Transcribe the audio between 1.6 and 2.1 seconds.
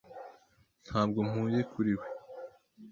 kuri we.